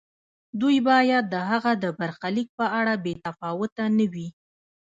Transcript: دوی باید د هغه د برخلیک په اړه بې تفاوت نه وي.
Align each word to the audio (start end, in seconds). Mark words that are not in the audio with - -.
دوی 0.61 0.77
باید 0.89 1.23
د 1.33 1.35
هغه 1.49 1.71
د 1.83 1.85
برخلیک 1.99 2.47
په 2.59 2.65
اړه 2.79 2.93
بې 3.03 3.13
تفاوت 3.25 3.73
نه 3.97 4.05
وي. 4.13 4.27